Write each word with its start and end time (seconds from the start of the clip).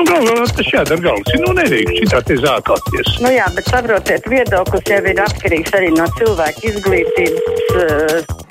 Nu, 0.00 0.06
galvā 0.08 0.46
tas 0.56 0.68
jādara 0.72 1.02
galvas. 1.04 1.34
Nu, 1.42 1.50
nedrīkst 1.58 1.98
šitā 2.00 2.22
te 2.24 2.38
zākāties. 2.40 3.18
Nu 3.20 3.28
jā, 3.34 3.44
bet 3.52 3.66
saprotiet, 3.68 4.24
viedoklis 4.32 4.86
jau 4.88 5.00
ir 5.12 5.20
atkarīgs 5.26 5.74
arī 5.76 5.90
no 5.92 6.06
cilvēka 6.16 6.64
izglītības. 6.70 7.66
Uh, 7.74 8.46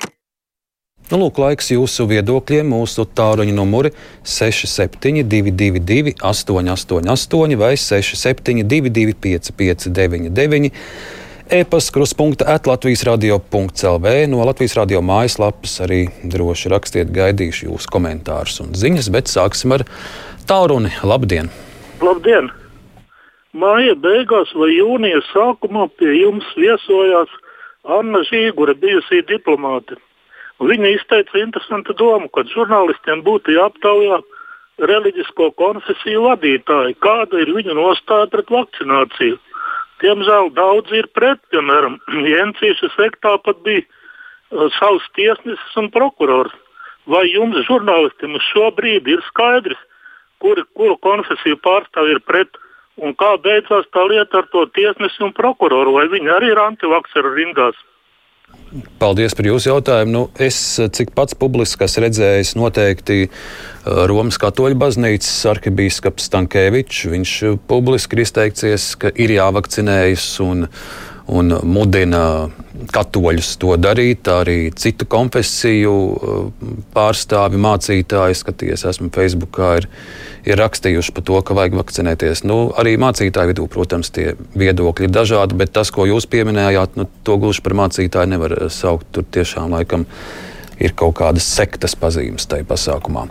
Nu, 1.10 1.18
lūk, 1.24 1.40
laiks 1.42 1.72
jūsu 1.72 2.04
viedokļiem. 2.06 2.68
Mūsu 2.70 3.02
tāluņa 3.18 3.50
numuri 3.56 3.90
6722, 4.22 6.14
888, 6.22 7.56
vai 7.58 7.72
672, 7.74 9.16
559, 9.18 10.70
e-pasta 11.50 11.96
kruspunkta 11.98 12.46
atlatvijas 12.54 13.02
radio.clv. 13.10 14.14
No 14.30 14.46
Latvijas 14.46 14.78
radio 14.78 15.02
mājaslapas 15.02 15.80
arī 15.82 16.04
droši 16.22 16.70
rakstiet, 16.76 17.10
gaidīšu 17.10 17.72
jūsu 17.72 17.90
komentārus 17.90 18.62
un 18.62 18.70
ziņas, 18.78 19.10
bet 19.10 19.34
sāksim 19.34 19.74
ar 19.80 19.88
tālruni. 20.50 20.90
Labdien! 21.06 21.50
Labdien! 22.02 22.50
Māja 23.54 23.94
beigās 23.98 24.50
vai 24.58 24.70
jūnija 24.74 25.20
sākumā 25.30 25.86
pie 25.98 26.10
jums 26.20 26.46
viesojās 26.58 27.30
Anna 27.98 28.22
Zīgura, 28.28 28.74
bijusī 28.78 29.22
diplomāte. 29.26 29.98
Viņa 30.60 30.90
izteica 30.94 31.38
interesantu 31.40 31.94
domu, 31.98 32.28
ka 32.34 32.44
žurnālistiem 32.50 33.22
būtu 33.26 33.54
jāaptaujā 33.56 34.20
reliģisko 34.90 35.50
konfesiju 35.60 36.24
vadītāji, 36.26 36.98
kāda 37.04 37.40
ir 37.42 37.52
viņu 37.56 37.76
nostāja 37.78 38.28
pret 38.32 38.50
vakcināciju. 38.52 39.38
Diemžēl 40.00 40.50
daudzi 40.56 41.00
ir 41.02 41.10
pret, 41.16 41.40
piemēram, 41.52 41.98
Jensīša 42.34 42.90
sektā 42.96 43.36
pat 43.44 43.62
bija 43.66 43.84
uh, 43.84 44.66
savs 44.78 45.06
tiesnesis 45.18 45.78
un 45.80 45.90
prokurors. 45.94 46.54
Vai 47.10 47.24
jums, 47.32 47.56
žurnālistiem, 47.66 48.36
uz 48.36 48.44
šo 48.52 48.68
brīdi 48.76 49.16
ir 49.16 49.24
skaidrs, 49.30 49.80
kuri, 50.42 50.64
kuru 50.76 50.96
konfesiju 51.04 51.60
pārstāvji 51.64 52.16
ir 52.16 52.24
pret 52.26 52.58
un 53.00 53.14
kā 53.16 53.34
beidzās 53.44 53.88
tā 53.94 54.04
lieta 54.08 54.42
ar 54.42 54.50
to 54.52 54.66
tiesnesi 54.76 55.24
un 55.24 55.32
prokuroru? 55.36 55.96
Vai 55.98 56.08
viņi 56.12 56.34
arī 56.36 56.52
ir 56.52 56.62
antivakcēru 56.64 57.36
rindās? 57.36 57.78
Paldies 59.00 59.34
par 59.34 59.46
jūsu 59.48 59.70
jautājumu. 59.70 60.12
Nu, 60.14 60.22
es, 60.38 60.56
cik 60.78 61.10
pats 61.16 61.34
publiski 61.38 61.86
esmu 61.86 62.04
redzējis, 62.04 62.52
noteikti 62.58 63.16
uh, 63.26 64.04
Romas 64.10 64.38
katoļu 64.42 64.78
baznīcas 64.78 65.32
arhibīskaps 65.50 66.28
Stankēvičs. 66.30 67.08
Viņš 67.10 67.32
publiski 67.70 68.18
ir 68.18 68.24
izteicies, 68.26 68.92
ka 69.00 69.10
ir 69.10 69.34
jāvakcinējas 69.34 70.26
un, 70.46 70.68
un 71.30 71.54
mudina 71.66 72.22
katoļus 72.90 73.54
to 73.60 73.74
darīt. 73.80 74.28
Arī 74.30 74.58
citu 74.76 75.06
konfesiju 75.10 75.92
uh, 75.92 76.42
pārstāvi, 76.94 77.60
mācītāji, 77.60 78.38
skaties, 78.40 78.86
esmu 78.90 79.10
Facebookā. 79.14 79.72
Ir, 79.80 79.88
ir 80.48 80.60
rakstījuši 80.60 81.14
par 81.16 81.26
to, 81.28 81.40
ka 81.46 81.56
vajag 81.58 81.76
vakcinēties. 81.80 82.44
Nu, 82.48 82.60
arī 82.80 82.96
mācītāju 83.00 83.52
vidū, 83.52 83.68
protams, 83.70 84.12
tie 84.14 84.32
viedokļi 84.58 85.08
ir 85.08 85.14
dažādi, 85.14 85.58
bet 85.60 85.74
tas, 85.76 85.92
ko 85.94 86.08
jūs 86.08 86.28
pieminējāt, 86.30 86.98
nu, 87.00 87.08
to 87.26 87.38
gluži 87.40 87.64
par 87.66 87.76
mācītāju 87.84 88.34
nevar 88.34 88.56
eh, 88.56 88.66
saukt. 88.72 89.10
Tur 89.14 89.26
tiešām 89.26 89.76
laikam 89.76 90.06
ir 90.80 90.96
kaut 90.96 91.18
kādas 91.20 91.46
sektas 91.46 91.96
pazīmes 91.98 92.48
tajā 92.50 92.66
pasākumā. 92.68 93.28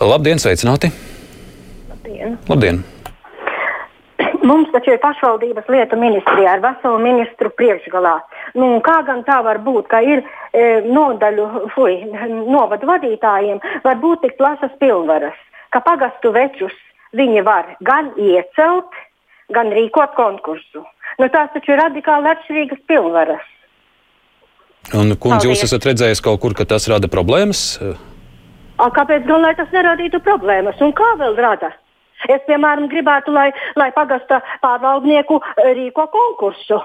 Labdien, 0.00 0.40
sveicināti! 0.42 0.92
Labdien! 1.92 2.38
Labdien. 2.48 2.84
Mums 4.46 4.70
taču 4.70 4.92
ir 4.94 5.00
pašvaldības 5.02 5.66
lietu 5.72 5.98
ministrijā 5.98 6.56
ar 6.56 6.62
veselu 6.62 7.00
ministru 7.02 7.50
priekšgalā. 7.58 8.14
Nu, 8.54 8.76
kā 8.84 9.00
gan 9.08 9.24
tā 9.26 9.40
var 9.42 9.58
būt, 9.64 9.88
ka 9.90 10.02
ir 10.04 10.22
e, 10.22 10.84
nodaļu, 10.86 11.48
fui, 11.74 11.98
novadu 12.30 12.86
vadītājiem 12.86 13.58
var 13.84 13.98
būt 14.04 14.22
tik 14.26 14.38
plašas 14.38 14.76
pilnvaras? 14.78 15.36
ka 15.76 15.82
pagastu 15.84 16.32
večus 16.32 16.74
viņi 17.16 17.42
var 17.46 17.74
gan 17.84 18.12
iecelt, 18.16 18.92
gan 19.52 19.72
rīkot 19.74 20.16
konkursu. 20.16 20.84
Nu, 21.20 21.28
tās 21.32 21.52
taču 21.54 21.74
ir 21.74 21.80
radikāli 21.80 22.32
atšķirīgas 22.32 22.82
pilnvaras. 22.88 23.44
Un, 24.94 25.16
kundze, 25.18 25.48
jūs 25.48 25.64
esat 25.66 25.86
redzējis 25.88 26.22
kaut 26.22 26.40
kur, 26.42 26.54
ka 26.54 26.66
tas 26.68 26.86
rada 26.90 27.10
problēmas? 27.10 27.62
A, 28.76 28.88
kāpēc 28.94 29.26
gan 29.26 29.42
lai 29.42 29.54
tas 29.58 29.72
neradītu 29.74 30.20
problēmas? 30.22 30.78
Un 30.84 30.92
kā 30.96 31.08
vēl 31.20 31.36
rada? 31.40 31.72
Es, 32.24 32.40
piemēram, 32.48 32.88
gribētu, 32.92 33.32
lai, 33.36 33.50
lai 33.76 33.90
pagasta 33.94 34.40
pārvaldnieku 34.62 35.40
e, 35.40 35.72
rīko 35.76 36.06
konkursu, 36.12 36.80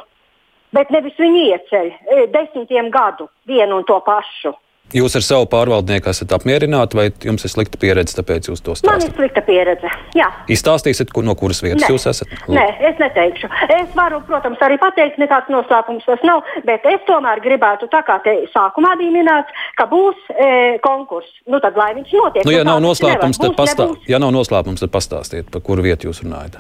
bet 0.76 0.92
nevis 0.92 1.16
viņi 1.20 1.46
ieceļ 1.54 1.88
e, 1.92 2.26
desmitiem 2.34 2.92
gadu 2.94 3.30
vienu 3.48 3.80
un 3.80 3.88
to 3.88 4.00
pašu. 4.06 4.54
Jūs 4.92 5.14
ar 5.16 5.24
savu 5.24 5.46
pārvaldnieku 5.52 6.10
esat 6.12 6.34
apmierināti, 6.36 6.98
vai 7.00 7.06
jums 7.24 7.46
ir 7.48 7.52
slikta 7.54 7.80
pieredze, 7.80 8.16
tāpēc 8.18 8.50
jūs 8.50 8.64
to 8.64 8.76
stāstāt? 8.76 8.90
Man 8.92 9.06
ir 9.06 9.14
slikta 9.16 9.44
pieredze. 9.46 9.92
Jā. 10.18 10.28
Izstāstīsiet, 10.52 11.14
no 11.24 11.36
kuras 11.40 11.62
vietas 11.64 11.86
Nē. 11.86 11.92
jūs 11.94 12.08
esat? 12.12 12.34
Lūk. 12.44 12.58
Nē, 12.58 12.66
es 12.90 13.00
neteikšu. 13.00 13.48
Es 13.78 13.94
varu, 13.96 14.20
protams, 14.28 14.60
arī 14.68 14.76
pateikt, 14.82 15.20
nekāds 15.22 15.52
noslēpums 15.54 16.08
tas 16.10 16.26
nav, 16.28 16.44
bet 16.68 16.84
es 16.92 17.06
tomēr 17.08 17.40
gribētu, 17.44 17.88
tā 17.94 18.04
kā 18.08 18.18
te 18.26 18.36
sākumā 18.52 18.98
bija 19.00 19.16
minēts, 19.16 19.64
ka 19.80 19.88
būs 19.92 20.20
e, 20.36 20.50
konkurss. 20.84 21.40
Nu, 21.48 21.62
tad, 21.64 21.80
lai 21.80 21.94
viņš 21.96 22.12
notiek. 22.18 22.48
Nu, 22.48 22.56
ja, 22.56 22.66
nu, 22.68 22.74
nav 22.74 22.84
noslēpums, 22.90 23.40
Būs, 23.42 23.56
pastā... 23.58 23.88
ja 24.12 24.20
nav 24.20 24.36
noslēpums, 24.36 24.84
tad 24.84 24.92
pastāstiet, 24.92 25.48
par 25.54 25.64
kuru 25.64 25.88
vietu 25.88 26.10
jūs 26.10 26.24
runājat. 26.26 26.60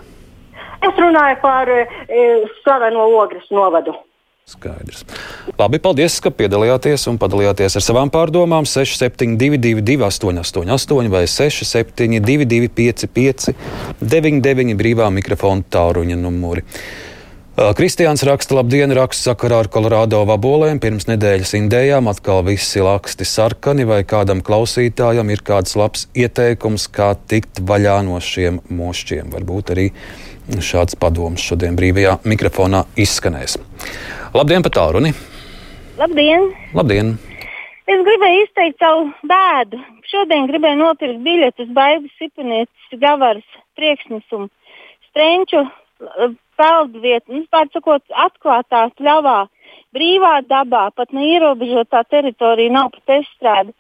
Es 0.82 0.98
runāju 0.98 1.38
par 1.44 1.70
e, 1.70 1.84
slaveno 2.64 3.10
ogres 3.20 3.52
novadu. 3.54 3.94
Skaidrs. 4.50 5.06
Labi, 5.58 5.80
paldies, 5.82 6.20
ka 6.22 6.30
piedalījāties 6.34 7.08
un 7.10 7.18
padalījāties 7.22 7.78
ar 7.80 7.86
savām 7.86 8.12
pārdomām. 8.14 8.68
6722, 8.70 9.98
888, 10.06 11.10
vai 11.12 11.24
672, 11.30 12.48
555, 12.50 13.56
99 14.02 14.76
brīvā 14.78 15.10
mikrofona 15.14 15.66
tāluņa 15.74 16.20
numuri. 16.22 16.66
Kristiāns 17.52 18.24
raksta, 18.26 18.56
labdien, 18.56 18.94
raksts 18.96 19.28
sakarā 19.28 19.60
ar 19.62 19.70
Kolorādo 19.70 20.22
vabolēm. 20.30 20.80
Pirms 20.82 21.10
nedēļas 21.10 21.52
indējām 21.58 22.08
atkal 22.10 22.46
visi 22.48 22.82
laksti 22.82 23.28
sarkani, 23.28 23.86
vai 23.90 24.00
kādam 24.08 24.40
klausītājam 24.46 25.30
ir 25.34 25.44
kāds 25.46 25.76
labs 25.78 26.08
ieteikums, 26.18 26.88
kā 26.94 27.12
tikt 27.30 27.60
vaļā 27.68 27.98
no 28.08 28.22
šiem 28.24 28.62
mošķiem. 28.72 29.34
Varbūt 29.36 29.74
arī 29.76 29.90
šāds 30.58 30.98
padoms 31.02 31.44
šodien 31.44 31.76
brīvajā 31.78 32.22
mikrofonā 32.24 32.86
izskanēs. 32.96 33.60
Labdien, 34.38 34.64
pat 34.64 34.80
tālruni! 34.80 35.14
Labdien! 36.02 36.48
Labdien! 36.74 37.12
Es 37.86 38.00
gribēju 38.08 38.46
izteikt 38.48 38.80
savu 38.82 39.04
bēdu. 39.30 39.78
Šodien 40.10 40.48
gribēju 40.50 40.80
nopirkt 40.80 41.20
biļetes 41.22 41.70
Baigas 41.76 42.16
Sipanietes 42.18 42.96
Gavaras 43.04 43.60
priekšnesumu 43.78 44.48
strenču 45.12 45.62
eh, 45.62 46.34
peldvietu, 46.58 47.36
nu, 47.36 47.44
pār 47.54 47.70
sakot, 47.76 48.02
atklātā 48.26 48.88
pļavā, 48.98 49.38
brīvā 49.94 50.34
dabā, 50.50 50.88
pat 50.98 51.14
neierobežotā 51.14 52.02
teritorija 52.10 52.74
nav 52.80 52.90
pat 52.98 53.18
estrāde. 53.20 53.78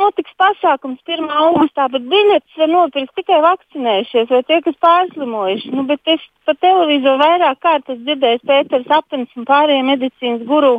Notiks 0.00 0.32
pasākums 0.40 1.04
1. 1.04 1.28
augustā, 1.44 1.90
bet 1.92 2.08
biļetes 2.08 2.60
var 2.62 2.76
nopirkt 2.78 3.12
tikai 3.20 3.42
vakcinējušies 3.44 4.32
vai 4.32 4.46
tie, 4.48 4.64
kas 4.64 4.84
pārslimojuši. 4.88 5.74
Nu, 5.76 5.84
bet 5.90 6.16
es 6.16 6.24
pa 6.48 6.56
televizoru 6.56 7.20
vairāk 7.20 7.60
kārtas 7.60 8.00
dzirdēju 8.06 8.46
Pēters 8.48 8.94
Apens 9.02 9.36
un 9.36 9.44
pārējie 9.50 9.84
medicīnas 9.92 10.48
guru. 10.48 10.78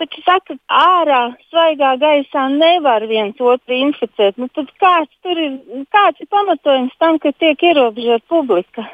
Taču 0.00 0.24
saka, 0.26 0.56
ārā 0.74 1.20
svaigā 1.52 1.92
gaisā 2.02 2.48
nevar 2.50 3.06
viens 3.06 3.38
otru 3.38 3.76
inficēt. 3.76 4.40
Nu, 4.42 4.48
tad 4.50 4.72
kāds 4.82 5.22
tur 5.22 5.38
ir, 5.38 5.54
kāds 5.94 6.18
ir 6.24 6.30
pamatojums 6.34 6.96
tam, 6.98 7.20
ka 7.22 7.30
tiek 7.38 7.62
ierobežota 7.62 8.26
publika? 8.32 8.88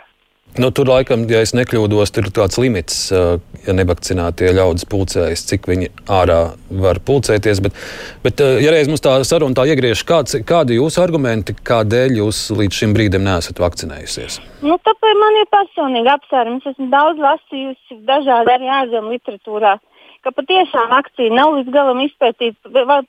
Nu, 0.59 0.73
tur 0.75 0.89
laikam, 0.91 1.23
ja 1.31 1.45
es 1.45 1.53
nekļūdos, 1.55 2.11
tur 2.11 2.27
ir 2.27 2.33
tāds 2.35 2.59
limits, 2.59 2.97
uh, 3.15 3.37
ja 3.63 3.75
nevakcinātie 3.77 4.51
ļaudis 4.57 4.89
pulcējas, 4.91 5.45
cik 5.47 5.69
viņi 5.71 5.91
ārā 6.11 6.41
var 6.83 6.99
pulcēties. 7.07 7.61
Bet, 7.63 7.77
bet 8.25 8.43
uh, 8.43 8.57
ja 8.59 8.73
reiz 8.75 8.91
mums 8.91 9.05
tā 9.05 9.15
saruna 9.25 9.55
tā 9.55 9.69
iegriež, 9.71 10.03
kāds, 10.09 10.35
kādi 10.47 10.81
jūsu 10.81 11.05
argumenti, 11.05 11.55
kādēļ 11.55 12.19
jūs 12.19 12.43
līdz 12.59 12.81
šim 12.83 12.97
brīdim 12.97 13.23
neesat 13.29 13.63
vakcinējusies? 13.63 14.41
Nu, 14.67 14.75
tāpēc 14.83 15.23
man 15.23 15.39
ir 15.39 15.47
personīgi 15.55 16.13
apsvērums. 16.17 16.67
Es 16.67 16.75
esmu 16.75 16.91
daudz 16.91 17.23
lasījusi 17.23 18.01
dažādi 18.11 18.55
arī 18.57 18.75
ārzemju 18.81 19.15
literatūrā, 19.15 19.77
ka 20.25 20.35
patiešām 20.37 20.93
akcija 20.99 21.33
nav 21.35 21.57
līdz 21.59 21.73
galam 21.75 22.05
izpētīta. 22.07 23.03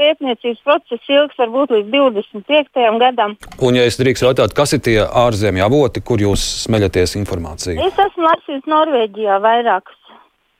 Pētniecības 0.00 0.62
process 0.64 1.08
ilgs 1.12 1.36
varbūt 1.36 1.74
līdz 1.74 1.90
25. 1.92 2.84
gadam. 3.02 3.34
Un, 3.60 3.76
ja 3.76 3.84
es 3.84 3.98
drīkstu 4.00 4.30
jautāt, 4.30 4.54
kas 4.56 4.72
ir 4.72 4.80
tie 4.86 4.96
ārzemju 5.04 5.66
avoti, 5.66 6.00
kur 6.00 6.22
jūs 6.24 6.40
smeļaties 6.62 7.18
informāciju? 7.20 7.76
Es 7.84 8.00
esmu 8.06 8.24
lasījis 8.24 8.70
Norvēģijā 8.72 9.36
vairākas 9.44 10.00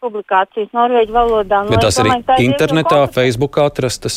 publikācijas 0.05 0.73
norvēģu 0.77 1.15
valodā. 1.15 1.65
Bet 1.69 1.85
tas 1.85 1.99
arī 2.03 2.21
tā 2.29 2.39
internetā. 2.45 3.03
Facebookā 3.15 3.67
atrastas. 3.71 4.17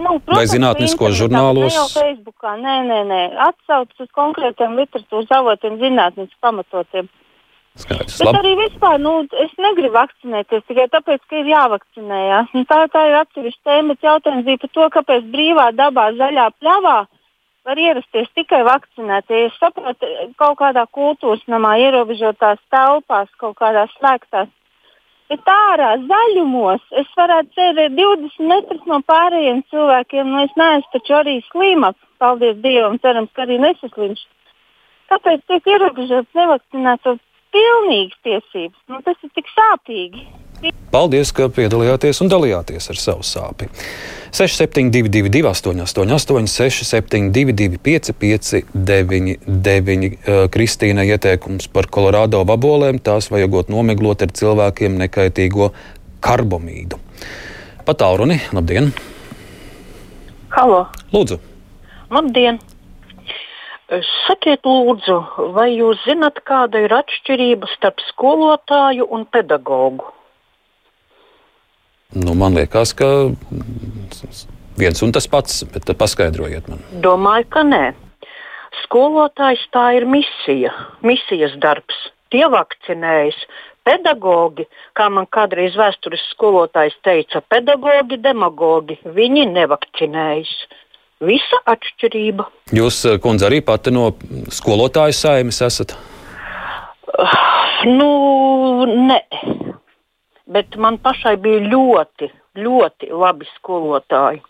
Nu, 0.00 0.16
Vai 0.28 0.46
zinātniskos 0.48 1.16
žurnālos? 1.18 1.76
Jau 1.76 1.86
Facebookā, 1.92 2.54
nē, 2.60 2.76
nē, 2.88 3.00
nē. 3.08 3.20
Atsaucas 3.50 4.04
uz 4.06 4.08
konkrētiem 4.16 4.78
literatūras 4.80 5.32
avotiem, 5.36 5.76
zinātniski 5.82 6.36
pamatotiem. 6.44 7.10
Skaidrs. 7.78 8.18
Bet 8.18 8.26
Labi. 8.26 8.38
arī 8.40 8.52
vispār, 8.64 8.98
nu, 8.98 9.12
es 9.44 9.52
negribu 9.62 9.94
vakcinēties 9.94 10.66
tikai 10.66 10.88
tāpēc, 10.90 11.22
ka 11.30 11.38
ir 11.38 11.50
jāvakcinējās. 11.52 12.50
Nu, 12.56 12.64
tā, 12.66 12.80
tā 12.90 13.06
ir 13.08 13.16
atsevišķa 13.20 13.62
tēma, 13.70 13.96
jautājums 14.02 14.46
bija 14.48 14.62
par 14.64 14.72
to, 14.74 14.88
kāpēc 14.96 15.30
brīvā 15.30 15.70
dabā 15.78 16.10
zaļā 16.18 16.50
pļavā 16.58 16.98
var 17.68 17.78
ierasties 17.78 18.30
tikai 18.34 18.62
vakcinētie. 18.66 19.44
Es 19.46 19.58
saprotu, 19.60 20.08
kaut 20.40 20.58
kādā 20.58 20.86
kultūras 20.90 21.44
namā, 21.52 21.76
ierobežotās 21.84 22.58
telpās, 22.72 23.30
kaut 23.38 23.58
kādās 23.60 23.92
slēgtās. 23.98 24.50
Bet 25.30 25.46
ārā 25.46 25.92
zaļumos 26.10 26.82
es 26.98 27.10
varētu 27.14 27.54
sēdēt 27.54 27.94
20 27.94 28.48
metrus 28.50 28.82
no 28.90 28.98
pārējiem 29.06 29.62
cilvēkiem. 29.70 30.26
Nu, 30.26 30.42
es 30.42 30.56
neesmu 30.58 30.90
taču 30.96 31.14
arī 31.20 31.38
slima. 31.52 31.92
Paldies 32.18 32.58
Dievam, 32.64 32.98
cerams, 33.00 33.30
ka 33.36 33.46
arī 33.46 33.60
nesaslimšu. 33.62 34.26
Kāpēc 35.10 35.46
tiek 35.46 35.68
ierobežots 35.70 36.34
nevakcinēto 36.38 37.14
pilnīgas 37.54 38.18
tiesības? 38.26 38.78
Nu, 38.90 38.96
tas 39.06 39.18
ir 39.24 39.30
tik 39.36 39.46
sāpīgi. 39.54 40.20
Paldies, 40.92 41.30
ka 41.32 41.46
piedalījāties 41.48 42.20
un 42.20 42.28
dalījāties 42.28 42.90
ar 42.92 42.98
savu 43.00 43.24
sāpi. 43.24 43.64
6722, 44.36 45.48
888, 45.48 46.44
672, 46.52 47.80
559, 47.80 50.20
Kristīna 50.52 51.06
ieteikums 51.08 51.64
par 51.72 51.88
Kolorādo 51.90 52.44
vabolēm. 52.46 53.00
Tās 53.02 53.30
vajagot 53.32 53.72
nomeglot 53.72 54.22
ar 54.26 54.30
cilvēkiem 54.36 55.00
nekaitīgo 55.00 55.72
karbamīdu. 56.22 57.00
Pat 57.88 58.04
Auruni, 58.04 58.36
labdien! 58.52 58.92
Halo! 60.52 60.84
Lūdzu! 61.14 61.40
Labdien! 62.12 62.60
Sakiet, 63.90 64.62
lūdzu, 64.62 65.16
vai 65.56 65.72
jūs 65.72 65.98
zinat, 66.06 66.38
kāda 66.46 66.84
ir 66.84 66.92
atšķirība 66.94 67.66
starp 67.72 67.98
skolotāju 68.06 69.08
un 69.10 69.24
pedagogu? 69.26 70.06
Nu, 72.14 72.36
man 72.38 72.54
liekas, 72.54 72.92
ka 72.94 73.08
viens 74.78 75.02
un 75.02 75.14
tas 75.14 75.26
pats, 75.30 75.64
bet 75.74 75.90
paskaidrojiet 75.98 76.70
man. 76.70 76.84
Domāju, 77.02 77.48
ka 77.50 77.64
nē. 77.66 77.82
Skolotājs 78.84 79.62
tā 79.74 79.88
ir 79.98 80.06
misija, 80.06 80.70
misijas 81.02 81.58
darbs. 81.62 81.98
Tie 82.30 82.46
vakcinējas. 82.46 83.38
Pedagogi, 83.86 84.68
kā 84.94 85.08
man 85.10 85.26
kādreiz 85.34 85.74
vēstures 85.78 86.22
skolotājs 86.34 86.94
teica, 87.02 87.40
pedagogi, 87.50 88.20
demagogi, 88.22 89.00
viņi 89.02 89.48
nevakcinējas. 89.50 90.52
Visa 91.20 91.58
atšķirība. 91.68 92.46
Jūs, 92.72 93.02
kundze, 93.20 93.48
arī 93.50 93.60
pati 93.64 93.92
no 93.92 94.12
skolotāju 94.52 95.16
saimes 95.16 95.60
esat? 95.66 95.96
Uh, 97.10 97.34
nu, 97.90 98.10
nē 98.88 99.20
bet 100.52 100.76
man 100.76 100.98
pašai 101.02 101.36
bija 101.42 101.62
ļoti, 101.70 102.30
ļoti 102.58 103.10
labi 103.14 103.48
skolotāji. 103.56 104.42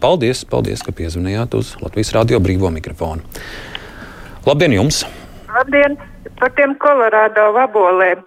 Paldies, 0.00 0.46
paldies, 0.48 0.80
ka 0.84 0.94
piezvanījāt 0.96 1.54
uz 1.58 1.74
Latvijas 1.82 2.14
Rādio 2.16 2.40
brīvo 2.40 2.70
mikrofonu. 2.72 3.26
Labdien 4.48 4.72
jums! 4.78 5.02
Labdien! 5.52 5.98
Par 6.40 6.54
tiem 6.56 6.72
kolorādo 6.80 7.50
vabolēm. 7.56 8.24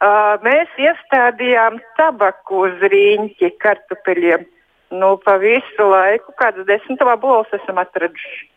Uh, 0.00 0.38
mēs 0.46 0.70
iestādījām 0.80 1.80
tabaku 1.98 2.62
uz 2.68 2.86
rīņķi 2.92 3.50
kartupeļiem. 3.60 4.46
Nu, 4.90 5.14
pa 5.22 5.36
visu 5.38 5.86
laiku, 5.86 6.32
kādas 6.38 6.66
desmit 6.66 7.02
vaboles 7.06 7.50
esam 7.54 7.78
atraduši. 7.78 8.48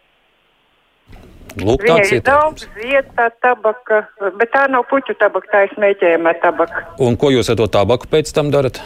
Lūk, 1.62 1.84
tāds 1.86 2.10
ir 2.16 2.24
daudz 2.26 2.66
vietā 2.74 3.28
tabaka, 3.44 4.00
bet 4.40 4.50
tā 4.56 4.64
nav 4.74 4.88
puķu 4.90 5.14
tabaka, 5.20 5.52
tā 5.52 5.60
ir 5.68 5.76
smēķējama 5.76 6.34
tabaka. 6.42 6.88
Un 7.06 7.18
ko 7.22 7.30
jūs 7.30 7.52
ar 7.54 7.60
to 7.60 7.68
tabaku 7.70 8.10
pēc 8.10 8.32
tam 8.34 8.50
darat? 8.54 8.80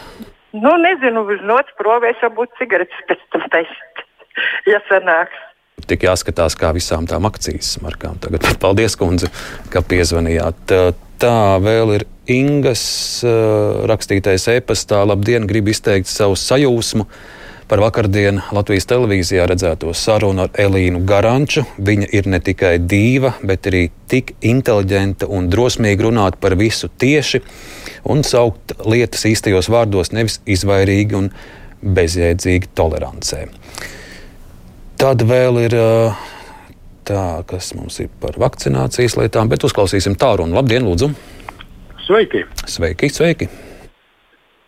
Nu, 0.52 0.74
nezinu, 0.80 1.24
uz 1.32 1.40
nots 1.48 1.72
provēs 1.80 2.20
varbūt 2.24 2.52
cigaretes 2.60 3.06
pēc 3.08 3.24
tam 3.32 3.46
taisīt, 3.54 4.04
ja 4.72 4.82
sanāks. 4.90 5.40
Tik 5.88 6.04
jāskatās, 6.04 6.58
kā 6.58 6.74
visām 6.76 7.06
tām 7.08 7.24
akcijas 7.24 7.78
markām. 7.80 8.18
Tagad 8.20 8.44
paldies, 8.60 8.98
kundze, 8.98 9.30
ka 9.72 9.80
piezvanījāt. 9.80 10.74
Tā 11.22 11.36
vēl 11.62 11.94
ir 11.96 12.04
Ingas 12.28 12.82
rakstītais 13.88 14.44
e-pastā. 14.52 15.00
Labdien, 15.08 15.46
gribu 15.48 15.72
izteikt 15.72 16.10
savu 16.10 16.36
sajūsmu 16.36 17.06
par 17.68 17.82
vakardien 17.82 18.40
Latvijas 18.54 18.88
televīzijā 18.88 19.44
redzēto 19.50 19.92
sarunu 19.96 20.46
ar 20.46 20.54
Elīnu 20.56 21.02
Garanču. 21.08 21.66
Viņa 21.76 22.08
ir 22.16 22.28
ne 22.32 22.40
tikai 22.44 22.78
dīva, 22.80 23.34
bet 23.44 23.68
arī 23.68 23.88
tik 24.08 24.32
inteliģenta 24.40 25.28
un 25.28 25.50
drosmīga 25.52 26.06
runāt 26.08 26.38
par 26.40 26.56
visu 26.56 26.88
tieši 26.88 27.42
un 28.08 28.24
saukt 28.24 28.72
lietas 28.88 29.26
īstajos 29.28 29.68
vārdos, 29.72 30.14
nevis 30.16 30.40
izvairīgi 30.48 31.18
un 31.18 31.28
bezjēdzīgi 31.84 32.72
tolerancē. 32.78 33.44
Tad 34.98 35.22
vēl 35.28 35.60
ir 35.66 35.76
tā, 37.06 37.26
kas 37.48 37.70
mums 37.76 38.00
ir 38.02 38.08
par 38.22 38.40
vakcinācijas 38.40 39.18
lietām, 39.20 39.52
bet 39.52 39.68
uzklausīsim 39.68 40.16
tālu 40.18 40.48
un 40.48 40.56
labdien, 40.56 40.88
lūdzu! 40.88 41.12
Sveiki! 42.08 42.46
Sveiki, 42.64 43.12
sveiki! 43.12 43.52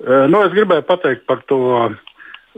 Nu, 0.00 0.44
es 0.44 0.52
gribēju 0.54 0.84
pateikt 0.88 1.26
par 1.28 1.42
to 1.48 1.58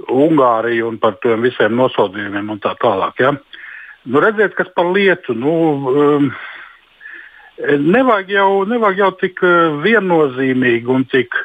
Ungāriju 0.00 0.88
un 0.88 0.98
par 1.00 1.18
tiem 1.20 1.42
visiem 1.44 1.74
nosodījumiem 1.76 2.48
un 2.54 2.60
tā 2.62 2.72
tālāk. 2.80 3.20
Ja? 3.20 3.34
Nu, 4.08 4.20
redziet, 4.24 4.54
kas 4.56 4.70
par 4.74 4.88
lietu. 4.92 5.36
Nu, 5.36 5.52
um, 5.92 6.30
nevajag, 7.60 8.32
jau, 8.38 8.50
nevajag 8.68 9.02
jau 9.02 9.10
tik 9.20 9.42
uh, 9.44 9.76
viennozīmīgi 9.84 10.88
un 10.90 11.04
tik, 11.12 11.36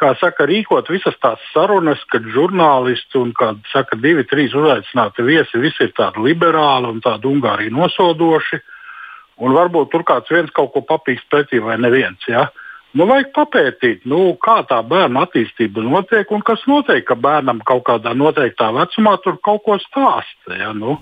kā 0.00 0.14
saka, 0.18 0.48
rīkot 0.48 0.88
visas 0.90 1.18
tās 1.22 1.42
sarunas, 1.52 2.00
kad 2.10 2.24
žurnālisti 2.32 3.20
un, 3.20 3.34
kā 3.36 3.52
saka, 3.74 4.00
divi, 4.00 4.24
trīs 4.26 4.56
uzaicināti 4.56 5.28
viesi, 5.28 5.60
visi 5.60 5.84
ir 5.86 5.92
tādi 5.98 6.24
liberāli 6.24 6.90
un 6.90 7.04
tādi 7.04 7.28
Ungāriju 7.28 7.76
nosodoši. 7.76 8.62
Un 9.42 9.54
varbūt 9.56 9.92
tur 9.92 10.04
kāds 10.06 10.32
viens 10.32 10.50
kaut 10.54 10.72
ko 10.72 10.82
papīrs 10.86 11.22
pretī 11.30 11.60
vai 11.62 11.76
neviens. 11.80 12.24
Ja? 12.30 12.48
Uh, 12.48 12.61
Nu, 12.92 13.06
vajag 13.08 13.30
papētīt, 13.32 14.02
nu, 14.08 14.34
kā 14.42 14.58
tā 14.68 14.82
bērna 14.84 15.24
attīstība 15.24 15.80
notiek 15.86 16.28
un 16.34 16.42
kas 16.44 16.60
notiek, 16.68 17.04
ka 17.08 17.16
bērnam 17.16 17.62
kaut 17.64 17.86
kādā 17.88 18.12
noteiktā 18.12 18.68
vecumā 18.76 19.16
tur 19.24 19.38
kaut 19.40 19.62
ko 19.64 19.78
stāsta. 19.80 20.58
Ja, 20.58 20.74
nu. 20.76 20.98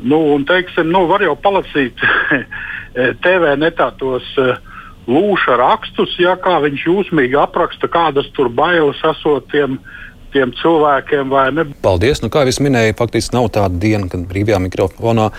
Nu, 0.00 0.20
un, 0.34 0.44
teiksim, 0.48 0.88
nu, 0.92 1.04
var 1.08 1.24
jau 1.24 1.36
palasīt 1.40 2.00
TV 3.24 3.52
netā 3.60 3.90
tos 4.00 4.26
uh, 4.40 4.56
lūša 5.08 5.56
rakstus, 5.60 6.16
ja, 6.20 6.34
kā 6.40 6.58
viņš 6.64 6.88
jūsmīgi 6.88 7.38
apraksta, 7.40 7.88
kādas 7.92 8.28
tur 8.36 8.50
bailes 8.52 9.00
esot 9.12 9.46
tiem, 9.52 9.78
tiem 10.34 10.52
cilvēkiem. 10.60 11.32
Paldies! 11.84 12.22
Nu, 12.24 12.32
kā 12.32 12.44
jau 12.44 12.52
es 12.52 12.60
minēju, 12.64 12.96
faktiski 12.98 13.36
nav 13.36 13.50
tāda 13.54 13.80
diena, 13.82 14.08
kad 14.12 14.26
brīvajā 14.28 14.60
mikrofonā 14.66 15.30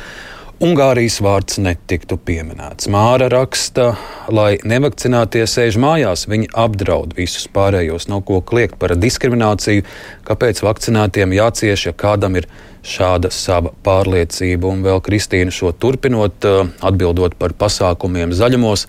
Ungārijas 0.58 1.20
vārds 1.22 1.60
netiktu 1.62 2.16
pieminēts. 2.18 2.88
Māra 2.90 3.28
raksta, 3.30 3.92
lai 4.34 4.56
nevakcinātie 4.66 5.44
sēž 5.46 5.76
mājās, 5.78 6.24
viņi 6.26 6.50
apdraud 6.58 7.14
visus 7.14 7.46
pārējos. 7.54 8.08
Nav 8.10 8.24
ko 8.26 8.40
kliegt 8.42 8.80
par 8.82 8.96
diskrimināciju, 8.98 9.86
kāpēc 10.26 10.64
vakcinētiem 10.66 11.36
jācieš, 11.38 11.86
ja 11.92 11.94
kādam 11.94 12.40
ir 12.42 12.50
šāda 12.82 13.30
sava 13.30 13.70
pārliecība. 13.86 14.72
Un 14.72 14.82
vēl 14.88 15.04
Kristīna 15.06 15.54
šo 15.54 15.76
turpinot, 15.78 16.50
atbildot 16.82 17.38
par 17.38 17.54
pasākumiem 17.54 18.34
zaļumos. 18.34 18.88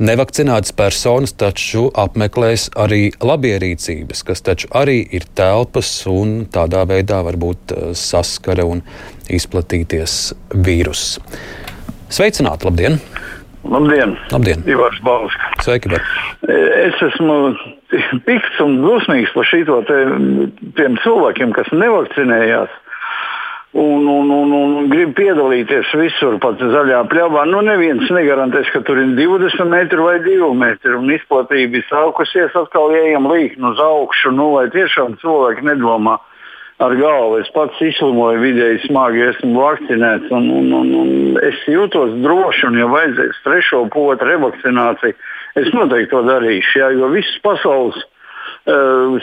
Nevakcinētas 0.00 0.72
personas 0.72 1.34
taču 1.36 1.90
apmeklēs 2.00 2.70
arī 2.80 3.10
labierīcības, 3.20 4.22
kas 4.24 4.40
taču 4.46 4.70
arī 4.72 5.02
ir 5.12 5.26
telpas 5.36 5.90
un 6.08 6.46
tādā 6.48 6.86
veidā 6.88 7.18
varbūt 7.26 7.74
saskara 8.00 8.64
un 8.64 8.80
izplatīties 9.28 10.14
vīruss. 10.56 11.18
Sveicināti, 12.08 12.64
labdien! 12.70 12.96
Labdien! 13.68 14.16
Labdien. 14.32 14.64
Ivars 14.72 15.02
Balska. 15.04 15.52
Sveiki, 15.66 15.92
Bar. 15.92 16.08
Es 16.48 17.04
esmu 17.10 17.36
pikts 18.24 18.64
un 18.64 18.80
dusmīgs 18.80 19.36
par 19.36 19.52
šito 19.52 19.82
te, 19.84 19.98
tiem 20.80 20.96
cilvēkiem, 21.04 21.52
kas 21.60 21.68
nevakcinējās. 21.76 22.72
Un, 23.72 24.06
un, 24.06 24.30
un, 24.34 24.50
un 24.50 24.88
grib 24.90 25.12
piedalīties 25.14 25.92
visur, 25.94 26.40
pat 26.42 26.58
zaļā 26.58 27.04
pļavā. 27.06 27.44
Nu, 27.46 27.60
neviens 27.62 28.08
negarantēs, 28.10 28.66
ka 28.74 28.80
tur 28.82 28.98
ir 28.98 29.12
20 29.14 29.70
metri 29.70 30.02
vai 30.02 30.16
2 30.24 30.48
metri. 30.58 30.96
Un 30.98 31.12
izplatība 31.14 31.78
ir 31.78 31.86
sākusies 31.86 32.56
atkal 32.58 32.90
ejam 32.98 33.30
līkni 33.30 33.70
uz 33.70 33.78
augšu. 33.78 34.34
Nu, 34.34 34.48
vai 34.56 34.66
tiešām 34.74 35.14
cilvēki 35.22 35.68
nedomā, 35.70 36.16
ar 36.82 36.96
galvu. 36.98 37.38
Es 37.44 37.50
pats 37.54 37.78
izslimoju 37.84 38.40
vidēji 38.42 38.82
smagi, 38.88 39.22
esmu 39.28 39.54
vakcinēts. 39.60 40.30
Un, 40.34 40.50
un, 40.58 40.70
un, 40.80 40.92
un 41.04 41.40
es 41.46 41.62
jūtos 41.70 42.16
droši, 42.24 42.66
un, 42.72 42.78
ja 42.80 42.88
vajadzēs 42.90 43.42
trešo 43.44 43.84
potu 43.94 44.26
revakcināciju, 44.26 45.18
es 45.62 45.70
noteikti 45.76 46.10
to 46.14 46.24
darīšu. 46.26 46.78
Jā, 46.82 46.90
jo 46.96 47.14
visas 47.14 47.38
pasaules 47.44 48.02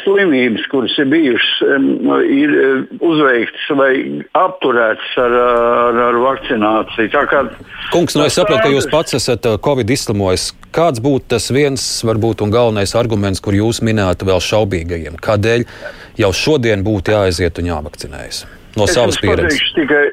slimības, 0.04 0.66
kuras 0.72 0.96
ir 1.02 1.10
bijušas, 1.12 1.54
ir 2.34 2.54
uh, 2.56 2.82
uzveiktas 3.10 3.70
vai 3.80 3.92
apturētas 4.38 5.16
ar, 5.24 5.38
ar, 5.44 6.02
ar 6.10 6.20
vakcināciju. 6.26 7.14
Kā, 7.32 7.46
Kungs, 7.94 8.18
nu 8.18 8.26
es 8.28 8.38
saprotu, 8.38 8.66
ka 8.66 8.74
jūs 8.74 8.90
pats 8.92 9.18
esat 9.20 9.48
uh, 9.50 9.58
Covid 9.64 9.96
izslimojis. 9.96 10.52
Kāds 10.76 11.02
būtu 11.04 11.32
tas 11.38 11.50
viens, 11.54 11.88
varbūt, 12.06 12.44
un 12.46 12.54
galvenais 12.54 12.94
arguments, 13.00 13.42
kur 13.44 13.58
jūs 13.58 13.82
minētu 13.86 14.30
vēl 14.30 14.44
šaubīgajiem? 14.44 15.18
Kādēļ 15.24 15.66
jau 16.22 16.32
šodien 16.36 16.86
būtu 16.86 17.16
jāaiziet 17.16 17.64
un 17.64 17.74
jāvakcinējas? 17.74 18.46
no 18.78 18.86
es 18.86 18.96
savas 18.96 19.18
pieredzes? 19.22 19.62
Tikai 19.76 20.06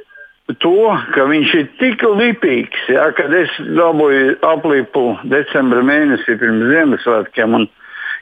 to, 0.62 0.76
ka 1.14 1.26
viņš 1.28 1.54
ir 1.60 1.70
tik 1.80 2.04
lipīgs, 2.18 2.88
ja, 2.92 3.08
kad 3.16 3.32
es 3.36 3.52
dabūju 3.78 4.38
aplipu 4.44 5.06
decembra 5.30 5.84
mēnesī 5.86 6.36
pirms 6.40 6.68
Ziemassvētkiem. 6.72 7.58
Un, 7.60 7.68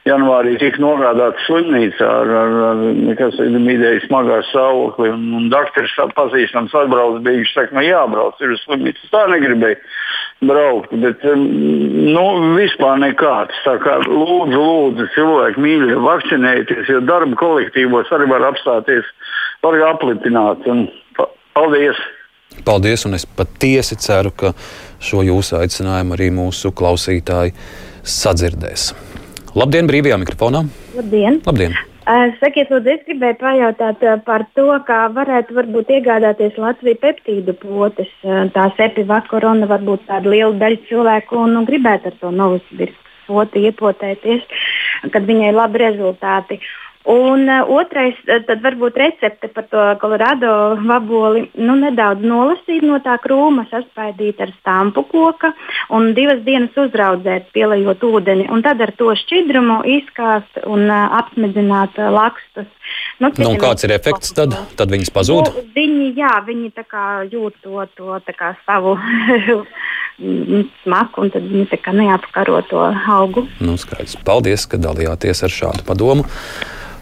janvārī 0.07 0.55
tika 0.59 0.81
norādīts 0.83 1.45
slimnīcā 1.47 2.07
ar, 2.07 2.31
ar, 2.39 2.55
ar 2.73 3.59
midēju 3.67 4.03
smagā 4.07 4.39
stāvoklī. 4.49 5.11
Un, 5.15 5.27
un 5.39 5.51
doktors 5.53 5.93
pazīstams 6.17 6.75
atbrauc, 6.83 7.21
bija 7.25 7.41
viņš 7.41 7.53
saka, 7.55 7.75
nu 7.77 7.85
jābrauc, 7.85 8.41
ir 8.43 8.55
uz 8.55 8.63
slimnīcu. 8.65 9.11
Tā 9.13 9.23
negribēja 9.31 9.79
braukt, 10.43 10.95
bet 11.03 11.23
nu, 11.23 12.25
vispār 12.57 12.99
nekāds. 13.03 13.61
Tā 13.67 13.77
kā 13.83 13.99
lūdzu, 14.03 14.59
lūdzu, 14.59 15.07
cilvēki 15.15 15.63
mīļi, 15.63 16.01
vakcinējieties, 16.03 16.91
jo 16.91 17.03
darba 17.07 17.39
kolektīvos 17.39 18.11
arī 18.15 18.27
var 18.33 18.49
apstāties, 18.51 19.07
var 19.63 19.79
aplipināt. 19.93 20.67
Un, 20.67 20.85
paldies! 21.55 22.01
Paldies, 22.67 23.07
un 23.07 23.17
es 23.17 23.25
patiesi 23.25 23.97
ceru, 23.97 24.29
ka 24.35 24.51
šo 25.03 25.23
jūsu 25.25 25.57
aicinājumu 25.63 26.13
arī 26.13 26.29
mūsu 26.35 26.69
klausītāji 26.75 27.55
sadzirdēs. 28.03 28.91
Labdien, 29.53 29.85
brīvajā 29.85 30.15
mikrofonā! 30.17 30.63
Labdien! 30.97 31.35
Labdien. 31.45 31.75
Sakiet, 32.39 32.71
lūdzu, 32.73 32.89
es 32.89 33.03
gribēju 33.05 33.35
pajautāt 33.37 34.01
par 34.25 34.47
to, 34.57 34.65
kā 34.87 35.03
varētu 35.13 35.53
varbūt 35.59 35.91
iegādāties 35.93 36.57
Latvijas 36.57 36.97
peptīdu 37.03 37.53
potes. 37.61 38.09
Tā 38.55 38.63
sepi 38.79 39.05
vakarona 39.05 39.69
varbūt 39.69 40.07
tāda 40.09 40.33
liela 40.33 40.57
daļa 40.57 40.81
cilvēku 40.89 41.37
un, 41.45 41.53
un 41.61 41.67
gribētu 41.69 42.09
ar 42.09 42.17
to 42.23 42.33
novusbirstu 42.33 42.97
poti 43.27 43.67
iepotēties, 43.69 44.41
kad 45.13 45.29
viņai 45.29 45.53
ir 45.53 45.59
labi 45.59 45.83
rezultāti. 45.85 46.57
Un 47.03 47.49
uh, 47.51 47.67
otrais, 47.67 48.15
tad 48.23 48.61
varbūt 48.63 48.95
recepte 48.95 49.49
par 49.51 49.65
to 49.67 49.81
Colorado 49.99 50.77
vaboli. 50.87 51.49
Nu, 51.59 51.75
nedaudz 51.75 52.23
nolasīt 52.23 52.85
no 52.87 53.01
tā 53.03 53.17
krūma, 53.19 53.65
saspaidīt 53.71 54.39
ar 54.39 54.53
stampu 54.61 55.03
koka 55.09 55.51
un 55.91 56.13
divas 56.15 56.39
dienas 56.45 56.71
uzraudzēt, 56.79 57.49
pielējot 57.55 58.05
ūdeni. 58.07 58.45
Un 58.47 58.63
tad 58.63 58.79
ar 58.85 58.93
to 58.95 59.11
šķidrumu 59.19 59.81
izkāst 59.97 60.61
un 60.63 60.85
uh, 60.87 61.17
apsmedzināt 61.19 61.99
uh, 61.99 62.07
lakstus. 62.13 62.69
Nu, 63.19 63.33
nu, 63.35 63.51
kāds 63.59 63.83
ir 63.83 63.91
efekts 63.95 64.31
tad? 64.37 64.55
Tad 64.79 64.93
viņas 64.93 65.11
pazūd? 65.11 65.49
Nu, 65.51 65.63
viņi, 65.75 66.07
jā, 66.15 66.31
viņi 66.47 66.71
jūt 67.33 67.57
to, 67.63 67.83
to 67.97 68.37
kā, 68.37 68.53
savu 68.63 68.95
smaku, 70.83 71.25
un 71.25 71.33
tad 71.35 71.51
viņi 71.51 71.81
neapkaro 71.99 72.61
to 72.69 72.79
augu. 73.11 73.43
Nu, 73.59 73.75
skaidrs. 73.75 74.15
Paldies, 74.23 74.63
ka 74.71 74.79
dalījāties 74.79 75.43
ar 75.43 75.51
šādu 75.51 75.83
padomu. 75.87 76.27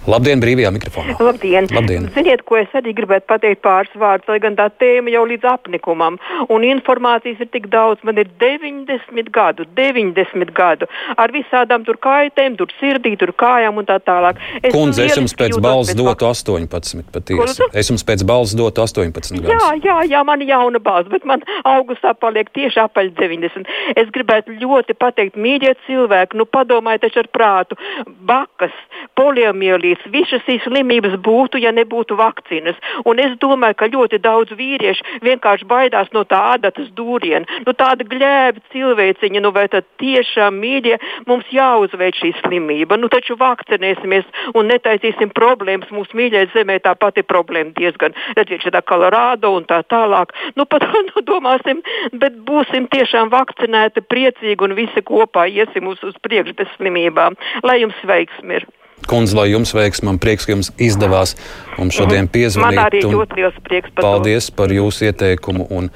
Labdien, 0.10 0.40
brīvajā 0.42 0.72
mikrofonā. 0.74 1.14
Labdien. 1.22 1.68
Labdien. 1.70 2.08
Ziniet, 2.16 2.42
ko 2.50 2.58
es 2.58 2.72
arī 2.74 2.90
gribētu 2.98 3.28
pateikt 3.30 3.60
pāris 3.62 3.92
vārdus, 4.02 4.26
lai 4.32 4.40
gan 4.42 4.56
tā 4.58 4.66
tēma 4.82 5.12
jau 5.14 5.22
līdz 5.30 5.46
apnikumam. 5.52 6.16
Un 6.50 6.64
informācijas 6.66 7.44
ir 7.44 7.50
tik 7.54 7.68
daudz. 7.70 8.02
Man 8.08 8.18
ir 8.18 8.32
90 8.42 9.30
gadu, 9.30 9.68
90 9.78 10.54
gadu 10.58 10.88
ar 11.22 11.30
visādām 11.36 11.86
tur 11.86 12.00
kaitēm, 12.02 12.56
tur 12.58 12.74
sirdī, 12.80 13.14
tur 13.22 13.30
kājām 13.38 13.78
un 13.78 13.86
tā 13.86 14.00
tālāk. 14.02 14.42
Es 14.64 14.74
Kundze, 14.74 15.06
es 15.06 15.20
jums 15.20 15.38
pēc 15.38 15.60
balss 15.62 15.94
dotu 15.94 16.32
18 16.32 17.06
patiesi. 17.14 17.70
Es 17.70 17.94
jums 17.94 18.06
pēc 18.08 18.26
balss 18.26 18.58
dotu 18.58 18.82
18 18.82 19.38
gadus. 19.38 19.54
Jā, 19.54 19.70
jā, 19.86 20.00
jā, 20.16 20.24
man 20.26 20.42
ir 20.42 20.50
jauna 20.56 20.82
balss, 20.82 21.12
bet 21.14 21.30
man 21.30 21.46
augustā 21.62 22.16
paliek 22.18 22.50
tieši 22.58 22.82
apaļ 22.88 23.14
90. 23.22 23.70
Es 24.02 24.10
gribētu 24.18 24.58
ļoti 24.58 24.98
pateikt, 24.98 25.38
mīļie 25.38 25.78
cilvēki, 25.86 26.42
nu 26.42 26.50
padomājiet 26.50 27.06
taču 27.06 27.22
ar 27.22 27.32
prātu. 27.38 27.78
Bakas, 28.26 28.74
poliomielīte 29.20 29.91
izdarīts. 29.92 30.12
Visas 30.12 30.44
šīs 30.46 30.64
slimības 30.66 31.18
būtu, 31.22 31.60
ja 31.60 31.72
nebūtu 31.72 32.16
vakcīnas. 32.16 32.76
Un 33.06 33.20
es 33.20 33.38
domāju, 33.40 33.76
ka 33.76 33.88
ļoti 33.88 34.20
daudz 34.20 34.52
vīriešu 34.52 35.22
vienkārši 35.22 35.66
baidās 35.66 36.12
no 36.14 36.24
tā 36.24 36.56
adatas 36.56 36.90
dūriena. 36.96 37.46
Nu, 37.66 37.74
tāda 37.74 38.04
gļēba 38.04 38.60
cilvēciņa, 38.72 39.42
nu 39.42 39.52
vai 39.52 39.68
tad 39.68 39.86
tiešām 40.00 40.60
mīļie 40.60 40.98
mums 41.28 41.46
jāuzveic 41.52 42.16
šī 42.16 42.34
slimība. 42.42 42.98
Nu, 42.98 43.10
taču 43.10 43.36
vakcinēsimies 43.38 44.26
un 44.56 44.68
netaisīsim 44.72 45.32
problēmas. 45.32 45.92
Mūsu 45.92 46.16
mīļai 46.18 46.48
zemē 46.54 46.80
tā 46.82 46.96
pati 46.96 47.24
problēma 47.24 47.74
diezgan. 47.78 48.14
Redziet, 48.36 48.64
šitā 48.66 48.82
Colorado 48.88 49.54
un 49.56 49.66
tā 49.66 49.82
tālāk. 49.84 50.34
Nu, 50.56 50.66
pat 50.66 50.86
nu, 51.10 51.24
domāsim, 51.26 51.82
bet 52.14 52.38
būsim 52.48 52.88
tiešām 52.92 53.32
vakcinēti, 53.32 54.06
priecīgi 54.08 54.68
un 54.68 54.76
visi 54.78 55.02
kopā 55.06 55.48
iesim 55.50 55.88
uz, 55.88 56.02
uz 56.04 56.18
priekšu 56.22 56.58
bez 56.58 56.70
slimībām. 56.78 57.38
Lai 57.64 57.82
jums 57.82 57.98
veiksmi 58.08 58.62
ir! 58.62 58.70
Kundze, 59.10 59.36
lai 59.36 59.48
jums 59.52 59.74
veiks, 59.76 60.04
man 60.06 60.20
prieks, 60.22 60.46
ka 60.46 60.54
jums 60.54 60.72
izdevās 60.82 61.36
mums 61.78 61.98
šodien 61.98 62.30
piezvanīt. 62.32 62.78
Man 62.78 62.86
arī 62.86 63.04
ļoti 63.08 63.40
liels 63.40 63.60
prieks 63.66 63.94
par 63.96 64.06
paldies 64.06 64.50
to. 64.50 64.56
par 64.62 64.74
jūsu 64.76 65.10
ieteikumu 65.10 65.68
un 65.74 65.90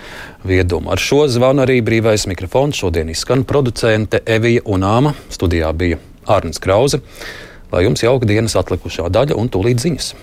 viedumu. 0.47 0.91
Ar 0.91 1.01
šo 1.01 1.25
zvanu 1.31 1.65
arī 1.65 1.79
brīvais 1.85 2.27
mikrofons 2.31 2.81
šodien 2.81 3.09
izskan 3.13 3.45
producente 3.47 4.21
Evija 4.25 4.65
Unāma. 4.65 5.15
Studijā 5.29 5.71
bija 5.77 6.01
Ārnis 6.25 6.61
Krause. 6.61 7.01
Lai 7.71 7.85
jums 7.85 8.03
jauka 8.03 8.27
dienas 8.29 8.55
atlikušā 8.59 9.09
daļa 9.13 9.37
un 9.37 9.51
tūlīt 9.53 9.83
ziņas. 9.83 10.13